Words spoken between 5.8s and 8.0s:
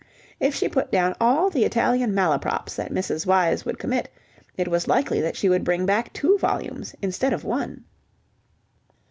back two volumes instead of one.